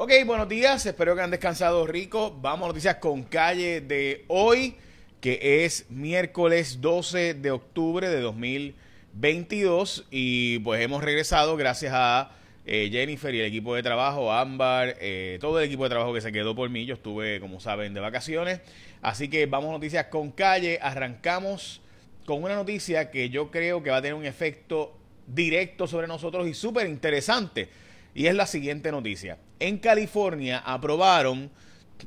[0.00, 2.38] Ok, buenos días, espero que han descansado rico.
[2.40, 4.76] Vamos a noticias con calle de hoy,
[5.20, 12.30] que es miércoles 12 de octubre de 2022 y pues hemos regresado gracias a
[12.64, 16.20] eh, Jennifer y el equipo de trabajo, Ámbar, eh, todo el equipo de trabajo que
[16.20, 16.86] se quedó por mí.
[16.86, 18.60] Yo estuve, como saben, de vacaciones.
[19.02, 20.78] Así que vamos a noticias con calle.
[20.80, 21.80] Arrancamos
[22.24, 24.96] con una noticia que yo creo que va a tener un efecto
[25.26, 27.87] directo sobre nosotros y súper interesante.
[28.14, 29.38] Y es la siguiente noticia.
[29.60, 31.50] En California aprobaron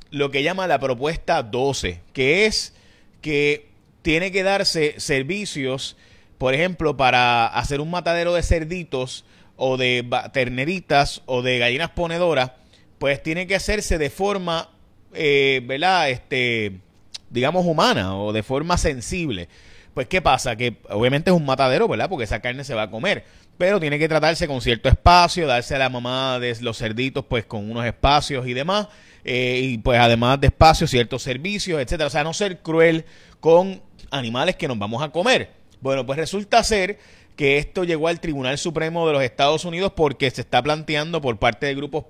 [0.09, 2.73] lo que llama la propuesta 12, que es
[3.21, 3.69] que
[4.01, 5.95] tiene que darse servicios,
[6.37, 9.25] por ejemplo, para hacer un matadero de cerditos
[9.57, 12.51] o de terneritas o de gallinas ponedoras,
[12.97, 14.69] pues tiene que hacerse de forma,
[15.13, 16.09] eh, ¿verdad?
[16.09, 16.79] Este,
[17.29, 19.49] digamos, humana o de forma sensible.
[19.93, 20.55] Pues, ¿qué pasa?
[20.55, 22.09] Que obviamente es un matadero, ¿verdad?
[22.09, 23.25] Porque esa carne se va a comer.
[23.61, 27.45] Pero tiene que tratarse con cierto espacio, darse a la mamá de los cerditos, pues
[27.45, 28.87] con unos espacios y demás.
[29.23, 32.07] Eh, y pues además de espacios, ciertos servicios, etcétera.
[32.07, 33.05] O sea, no ser cruel
[33.39, 35.51] con animales que nos vamos a comer.
[35.79, 36.97] Bueno, pues resulta ser
[37.35, 41.37] que esto llegó al Tribunal Supremo de los Estados Unidos porque se está planteando por
[41.37, 42.05] parte de grupos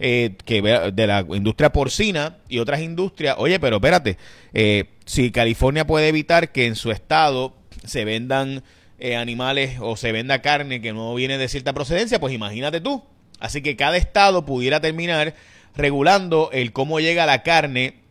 [0.00, 4.18] eh, que de la industria porcina y otras industrias, oye, pero espérate,
[4.52, 7.54] eh, si California puede evitar que en su estado
[7.84, 8.64] se vendan
[8.98, 13.04] eh, animales o se venda carne que no viene de cierta procedencia, pues imagínate tú.
[13.38, 15.34] Así que cada estado pudiera terminar
[15.74, 18.05] regulando el cómo llega la carne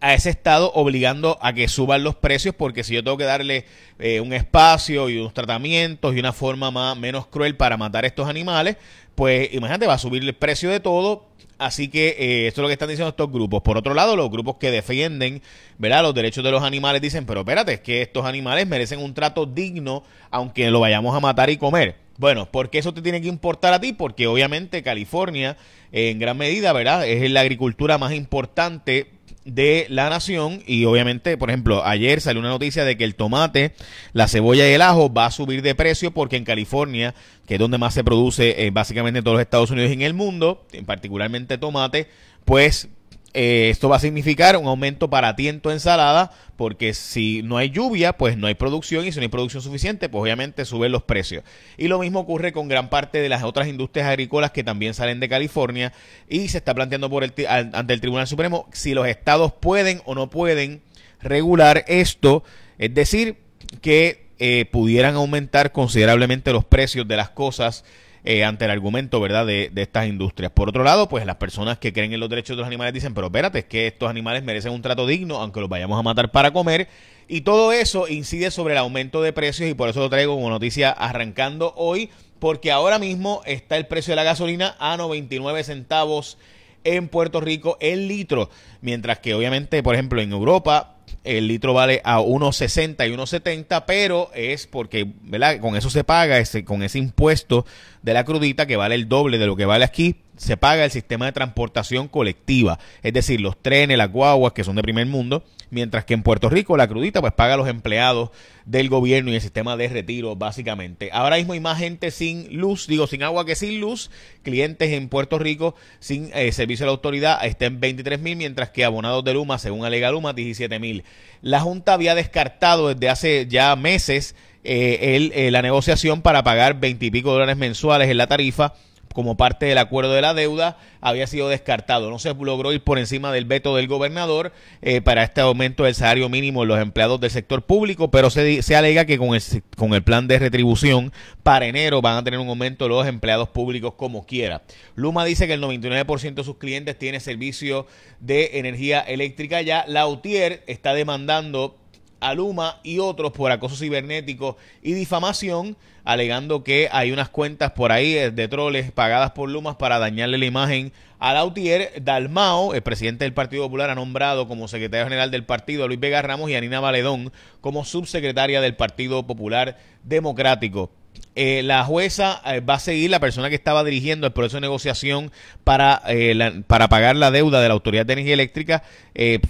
[0.00, 3.64] a ese estado obligando a que suban los precios porque si yo tengo que darle
[3.98, 8.28] eh, un espacio y unos tratamientos y una forma más menos cruel para matar estos
[8.28, 8.76] animales,
[9.14, 11.26] pues imagínate va a subir el precio de todo.
[11.58, 13.62] Así que eh, esto es lo que están diciendo estos grupos.
[13.62, 15.40] Por otro lado, los grupos que defienden
[15.78, 16.02] ¿verdad?
[16.02, 19.46] los derechos de los animales dicen, pero espérate, es que estos animales merecen un trato
[19.46, 22.05] digno aunque lo vayamos a matar y comer.
[22.18, 23.92] Bueno, porque eso te tiene que importar a ti?
[23.92, 25.56] Porque obviamente California,
[25.92, 27.06] en gran medida, ¿verdad?
[27.06, 29.10] Es la agricultura más importante
[29.46, 33.72] de la nación y obviamente, por ejemplo, ayer salió una noticia de que el tomate,
[34.12, 37.14] la cebolla y el ajo va a subir de precio porque en California,
[37.46, 40.02] que es donde más se produce eh, básicamente en todos los Estados Unidos y en
[40.02, 42.08] el mundo, en particularmente tomate,
[42.44, 42.88] pues
[43.34, 47.70] eh, esto va a significar un aumento para ti en ensalada, porque si no hay
[47.70, 51.02] lluvia, pues no hay producción y si no hay producción suficiente, pues obviamente suben los
[51.02, 51.44] precios.
[51.76, 55.20] Y lo mismo ocurre con gran parte de las otras industrias agrícolas que también salen
[55.20, 55.92] de California
[56.28, 60.14] y se está planteando por el, ante el Tribunal Supremo si los estados pueden o
[60.14, 60.80] no pueden
[61.20, 62.42] regular esto,
[62.78, 63.36] es decir,
[63.80, 67.84] que eh, pudieran aumentar considerablemente los precios de las cosas
[68.26, 70.52] eh, ante el argumento, ¿verdad?, de, de, estas industrias.
[70.52, 73.14] Por otro lado, pues las personas que creen en los derechos de los animales dicen,
[73.14, 76.32] pero espérate, es que estos animales merecen un trato digno, aunque los vayamos a matar
[76.32, 76.88] para comer.
[77.28, 80.50] Y todo eso incide sobre el aumento de precios y por eso lo traigo como
[80.50, 86.38] noticia arrancando hoy, porque ahora mismo está el precio de la gasolina a 99 centavos
[86.86, 92.00] en Puerto Rico el litro, mientras que obviamente, por ejemplo, en Europa el litro vale
[92.04, 95.60] a 1.60 y 1.70, pero es porque, ¿verdad?
[95.60, 97.66] Con eso se paga, ese, con ese impuesto
[98.02, 100.90] de la crudita que vale el doble de lo que vale aquí, se paga el
[100.90, 105.44] sistema de transportación colectiva, es decir, los trenes, las guaguas que son de primer mundo,
[105.70, 108.30] mientras que en Puerto Rico la crudita pues paga a los empleados
[108.64, 111.10] del gobierno y el sistema de retiro básicamente.
[111.12, 114.10] Ahora mismo hay más gente sin luz, digo sin agua que sin luz,
[114.42, 118.84] clientes en Puerto Rico sin eh, servicio de la autoridad estén 23 mil, mientras que
[118.84, 121.04] abonados de Luma, según alega Luma, 17 mil.
[121.42, 126.80] La Junta había descartado desde hace ya meses eh, el, eh, la negociación para pagar
[126.80, 128.74] 20 y pico dólares mensuales en la tarifa
[129.16, 132.10] como parte del acuerdo de la deuda había sido descartado.
[132.10, 135.94] No se logró ir por encima del veto del gobernador eh, para este aumento del
[135.94, 139.42] salario mínimo de los empleados del sector público, pero se, alega que con el,
[139.74, 143.94] con el plan de retribución para enero van a tener un aumento los empleados públicos
[143.96, 144.64] como quiera.
[144.96, 147.86] Luma dice que el 99% de sus clientes tiene servicio
[148.20, 149.86] de energía eléctrica ya.
[149.88, 151.78] La UTIER está demandando
[152.20, 157.92] a Luma y otros por acoso cibernético y difamación, alegando que hay unas cuentas por
[157.92, 161.92] ahí de troles pagadas por Luma para dañarle la imagen a Lautier.
[162.02, 166.00] Dalmao, el presidente del Partido Popular, ha nombrado como secretario general del partido a Luis
[166.00, 170.90] Vega Ramos y a Nina Valedón como subsecretaria del Partido Popular Democrático.
[171.34, 174.62] Eh, la jueza eh, va a seguir la persona que estaba dirigiendo el proceso de
[174.62, 175.30] negociación
[175.64, 178.82] para, eh, para pagar la deuda de la Autoridad de Energía Eléctrica,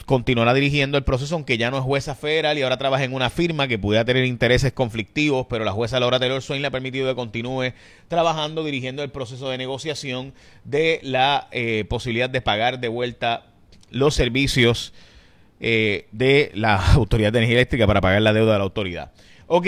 [0.05, 3.31] continuará dirigiendo el proceso, aunque ya no es jueza federal y ahora trabaja en una
[3.31, 7.09] firma que pudiera tener intereses conflictivos, pero la jueza Laura Taylor Swain le ha permitido
[7.09, 7.73] que continúe
[8.09, 10.35] trabajando, dirigiendo el proceso de negociación
[10.65, 11.49] de la
[11.89, 13.47] posibilidad de pagar de vuelta
[13.91, 14.93] los servicios
[15.61, 19.13] de la Autoridad de Energía Eléctrica para pagar la deuda de la autoridad.
[19.49, 19.67] Ok,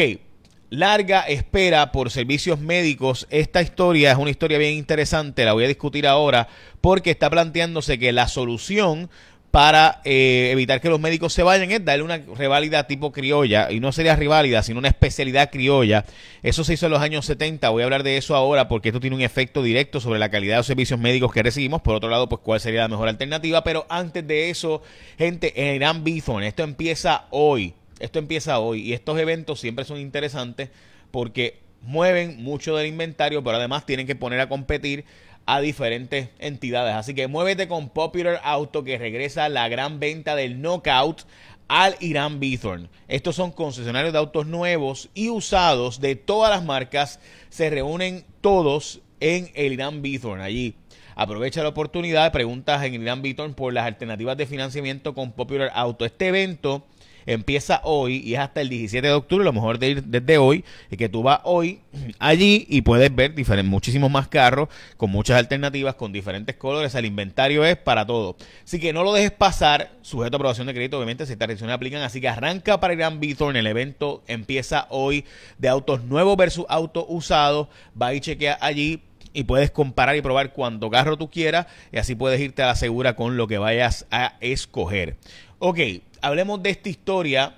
[0.70, 3.26] larga espera por servicios médicos.
[3.30, 6.48] Esta historia es una historia bien interesante, la voy a discutir ahora
[6.80, 9.10] porque está planteándose que la solución
[9.50, 13.80] para eh, evitar que los médicos se vayan es darle una reválida tipo criolla, y
[13.80, 16.04] no sería reválida, sino una especialidad criolla.
[16.42, 19.00] Eso se hizo en los años 70, voy a hablar de eso ahora porque esto
[19.00, 21.80] tiene un efecto directo sobre la calidad de los servicios médicos que recibimos.
[21.80, 24.82] Por otro lado, pues cuál sería la mejor alternativa, pero antes de eso,
[25.16, 27.74] gente, en Irán Bithorn, esto empieza hoy.
[28.00, 30.70] Esto empieza hoy y estos eventos siempre son interesantes
[31.10, 35.04] porque mueven mucho del inventario, pero además tienen que poner a competir
[35.46, 36.94] a diferentes entidades.
[36.94, 41.22] Así que muévete con Popular Auto que regresa la gran venta del Knockout
[41.68, 42.88] al Irán Bithorn.
[43.08, 47.20] Estos son concesionarios de autos nuevos y usados de todas las marcas.
[47.48, 50.74] Se reúnen todos en el Irán Bithorn allí.
[51.14, 56.04] Aprovecha la oportunidad, preguntas en Irán Bithorn por las alternativas de financiamiento con Popular Auto.
[56.04, 56.86] Este evento
[57.28, 60.64] empieza hoy y es hasta el 17 de octubre, lo mejor de ir desde hoy,
[60.90, 61.80] y que tú vas hoy
[62.18, 67.04] allí y puedes ver diferentes, muchísimos más carros con muchas alternativas, con diferentes colores, el
[67.04, 68.36] inventario es para todo.
[68.64, 71.74] Así que no lo dejes pasar, sujeto a aprobación de crédito, obviamente si estas restricciones
[71.74, 75.24] aplican, así que arranca para Gran en el evento empieza hoy
[75.58, 77.68] de autos nuevos versus autos usados,
[78.00, 79.02] va y chequea allí,
[79.34, 82.74] y puedes comparar y probar cuánto carro tú quieras y así puedes irte a la
[82.74, 85.16] segura con lo que vayas a escoger.
[85.60, 85.78] Ok,
[86.22, 87.54] hablemos de esta historia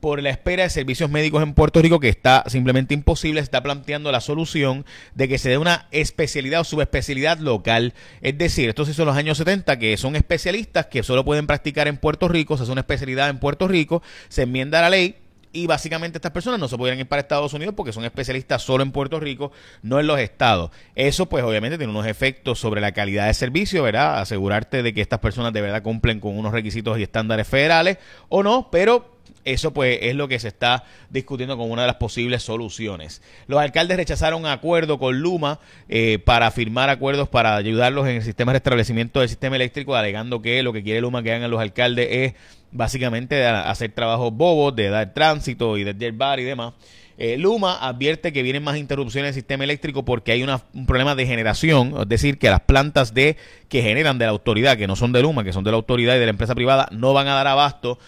[0.00, 4.12] por la espera de servicios médicos en Puerto Rico que está simplemente imposible, está planteando
[4.12, 4.84] la solución
[5.14, 7.94] de que se dé una especialidad o subespecialidad local.
[8.20, 11.96] Es decir, estos son los años 70 que son especialistas que solo pueden practicar en
[11.96, 15.16] Puerto Rico, se hace una especialidad en Puerto Rico, se enmienda la ley
[15.52, 18.82] y básicamente estas personas no se podrían ir para Estados Unidos porque son especialistas solo
[18.82, 19.52] en Puerto Rico,
[19.82, 20.70] no en los estados.
[20.94, 24.20] Eso pues obviamente tiene unos efectos sobre la calidad de servicio, ¿verdad?
[24.20, 27.98] Asegurarte de que estas personas de verdad cumplen con unos requisitos y estándares federales
[28.28, 31.96] o no, pero eso pues es lo que se está discutiendo como una de las
[31.96, 33.22] posibles soluciones.
[33.46, 35.58] Los alcaldes rechazaron acuerdo con Luma
[35.88, 40.42] eh, para firmar acuerdos para ayudarlos en el sistema de restablecimiento del sistema eléctrico, alegando
[40.42, 42.34] que lo que quiere Luma que hagan los alcaldes es
[42.70, 46.74] básicamente hacer trabajos bobos, de dar tránsito y de bar y demás.
[47.20, 51.16] Eh, Luma advierte que vienen más interrupciones en el sistema eléctrico porque hay un problema
[51.16, 53.36] de generación, es decir, que las plantas de
[53.68, 56.14] que generan de la autoridad, que no son de Luma, que son de la autoridad
[56.14, 57.98] y de la empresa privada, no van a dar abasto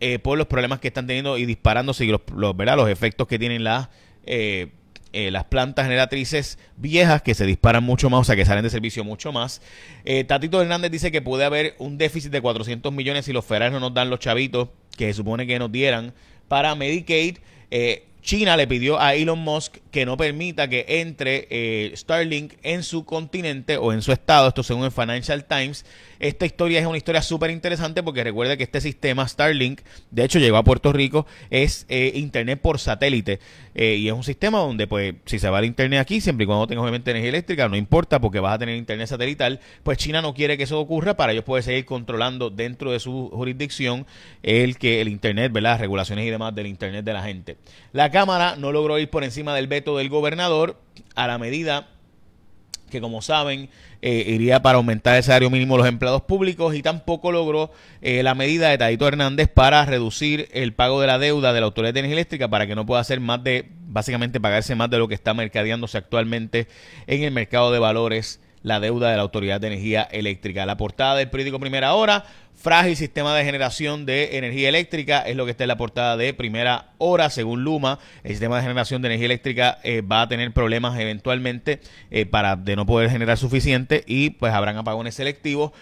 [0.00, 3.38] eh, por los problemas que están teniendo y disparándose y los, los, los efectos que
[3.38, 3.90] tienen las,
[4.26, 4.72] eh,
[5.12, 8.70] eh, las plantas generatrices viejas que se disparan mucho más, o sea, que salen de
[8.70, 9.60] servicio mucho más.
[10.26, 13.80] Tatito Hernández dice que puede haber un déficit de 400 millones si los federales no
[13.80, 16.14] nos dan los chavitos que se supone que nos dieran
[16.48, 17.38] para Medicaid.
[18.22, 23.76] China le pidió a Elon Musk que no permita que entre Starlink en su continente
[23.76, 25.84] o en su estado, esto según el Financial Times,
[26.20, 29.80] esta historia es una historia súper interesante porque recuerde que este sistema Starlink,
[30.10, 33.40] de hecho llegó a Puerto Rico, es eh, internet por satélite
[33.74, 36.46] eh, y es un sistema donde pues si se va el internet aquí, siempre y
[36.46, 40.22] cuando tengas obviamente energía eléctrica, no importa porque vas a tener internet satelital, pues China
[40.22, 44.06] no quiere que eso ocurra para ellos poder seguir controlando dentro de su jurisdicción
[44.42, 45.68] el que el internet, ¿verdad?
[45.68, 47.56] Las regulaciones y demás del internet de la gente.
[47.92, 50.80] La Cámara no logró ir por encima del veto del gobernador
[51.14, 51.88] a la medida
[52.88, 53.68] que como saben
[54.02, 57.70] eh, iría para aumentar el salario mínimo de los empleados públicos y tampoco logró
[58.00, 61.66] eh, la medida de Tadito Hernández para reducir el pago de la deuda de la
[61.66, 64.98] Autoridad de Energía Eléctrica para que no pueda hacer más de, básicamente pagarse más de
[64.98, 66.68] lo que está mercadeándose actualmente
[67.06, 70.66] en el mercado de valores la deuda de la Autoridad de Energía Eléctrica.
[70.66, 72.24] La portada del periódico Primera Hora,
[72.54, 76.34] frágil sistema de generación de energía eléctrica, es lo que está en la portada de
[76.34, 77.98] Primera Hora, según Luma.
[78.24, 82.56] El sistema de generación de energía eléctrica eh, va a tener problemas eventualmente eh, para
[82.56, 85.72] de no poder generar suficiente y pues habrán apagones selectivos.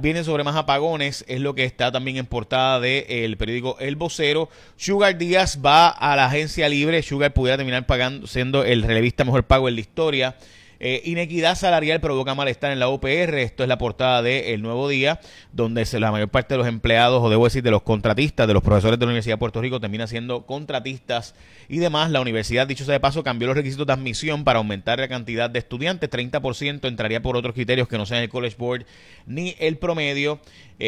[0.00, 4.48] Vienen sobre más apagones, es lo que está también en portada del periódico El Vocero.
[4.76, 7.02] Sugar Díaz va a la agencia libre.
[7.02, 10.36] Sugar pudiera terminar pagando, siendo el relevista mejor pago en la historia.
[10.84, 13.38] Eh, inequidad salarial provoca malestar en la UPR.
[13.38, 15.20] Esto es la portada de El Nuevo Día,
[15.52, 18.64] donde la mayor parte de los empleados, o debo decir de los contratistas, de los
[18.64, 21.36] profesores de la Universidad de Puerto Rico, termina siendo contratistas
[21.68, 22.10] y demás.
[22.10, 25.48] La universidad, dicho sea de paso, cambió los requisitos de admisión para aumentar la cantidad
[25.48, 26.10] de estudiantes.
[26.10, 28.84] 30% entraría por otros criterios que no sean el College Board
[29.24, 30.40] ni el promedio.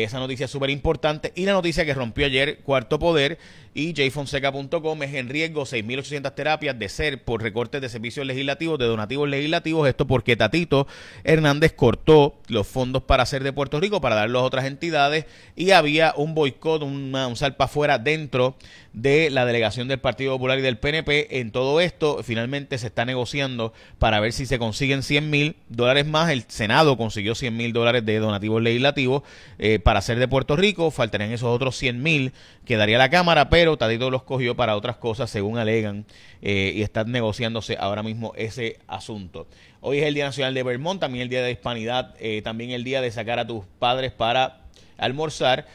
[0.02, 1.32] Esa noticia es súper importante.
[1.36, 3.38] Y la noticia que rompió ayer Cuarto Poder
[3.74, 8.86] y jfonseca.com es en riesgo 6.800 terapias de ser por recortes de servicios legislativos, de
[8.86, 9.88] donativos legislativos.
[9.88, 10.88] Esto porque Tatito
[11.22, 15.70] Hernández cortó los fondos para hacer de Puerto Rico para darlos a otras entidades y
[15.70, 18.56] había un boicot, un salpa afuera dentro
[18.94, 21.40] de la delegación del Partido Popular y del PNP.
[21.40, 26.06] En todo esto, finalmente se está negociando para ver si se consiguen 100 mil dólares
[26.06, 26.30] más.
[26.30, 29.22] El Senado consiguió 100 mil dólares de donativos legislativos
[29.58, 30.92] eh, para hacer de Puerto Rico.
[30.92, 32.32] Faltarían esos otros 100 mil
[32.64, 36.06] que daría la Cámara, pero Tadito los cogió para otras cosas, según alegan,
[36.40, 39.48] eh, y están negociándose ahora mismo ese asunto.
[39.80, 42.84] Hoy es el Día Nacional de Vermont, también el Día de Hispanidad, eh, también el
[42.84, 44.60] día de sacar a tus padres para
[44.96, 45.66] almorzar.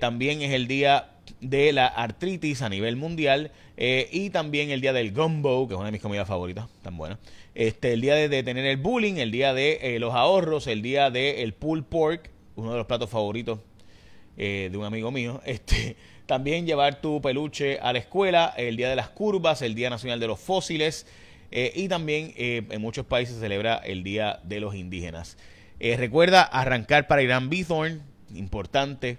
[0.00, 4.92] también es el día de la artritis a nivel mundial eh, y también el día
[4.92, 7.18] del gumbo, que es una de mis comidas favoritas, tan buena.
[7.54, 11.10] Este, el día de detener el bullying, el día de eh, los ahorros, el día
[11.10, 13.60] del el pulled pork, uno de los platos favoritos
[14.36, 15.40] eh, de un amigo mío.
[15.46, 19.90] Este, también llevar tu peluche a la escuela, el día de las curvas, el día
[19.90, 21.06] nacional de los fósiles
[21.52, 25.38] y también en muchos países se celebra el día de los indígenas.
[25.78, 28.02] recuerda arrancar para Irán Bithorn,
[28.34, 29.18] importante.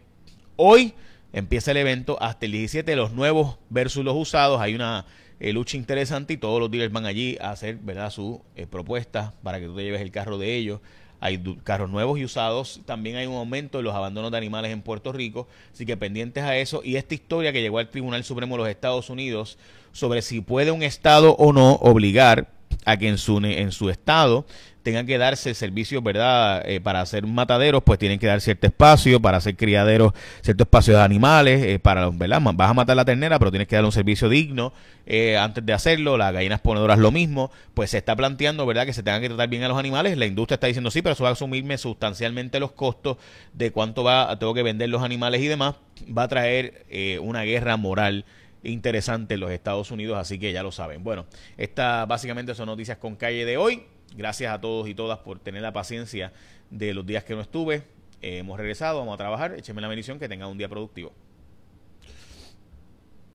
[0.57, 0.93] Hoy
[1.38, 4.60] empieza el evento hasta el 17, los nuevos versus los usados.
[4.60, 5.06] Hay una
[5.39, 9.34] eh, lucha interesante y todos los dealers van allí a hacer verdad su eh, propuesta
[9.44, 10.82] para que tú te lleves el carro de ellos.
[11.20, 12.82] Hay carros nuevos y usados.
[12.86, 15.48] También hay un aumento en los abandonos de animales en Puerto Rico.
[15.74, 16.82] Así que pendientes a eso.
[16.84, 19.58] Y esta historia que llegó al Tribunal Supremo de los Estados Unidos
[19.91, 22.56] sobre si puede un Estado o no obligar
[22.88, 24.46] a que en su, en su estado
[24.82, 26.63] tengan que darse servicios, ¿verdad?
[26.65, 30.96] Eh, para hacer mataderos, pues tienen que dar cierto espacio, para hacer criaderos, cierto espacio
[30.96, 32.39] de animales, eh, para, ¿verdad?
[32.41, 34.72] Vas a matar la ternera, pero tienes que darle un servicio digno
[35.06, 38.86] eh, antes de hacerlo, las gallinas ponedoras lo mismo, pues se está planteando, ¿verdad?
[38.86, 41.12] Que se tengan que tratar bien a los animales, la industria está diciendo sí, pero
[41.12, 43.17] eso va a asumirme sustancialmente los costos
[43.51, 45.75] de cuánto va, tengo que vender los animales y demás,
[46.17, 46.86] va a traer
[47.22, 48.24] una guerra moral
[48.67, 51.03] interesante en los Estados Unidos, así que ya lo saben.
[51.03, 51.25] Bueno,
[51.57, 53.83] estas básicamente son noticias con calle de hoy.
[54.15, 56.31] Gracias a todos y todas por tener la paciencia
[56.69, 57.83] de los días que no estuve.
[58.21, 59.53] hemos regresado, vamos a trabajar.
[59.53, 61.13] Échenme la bendición, que tengan un día productivo.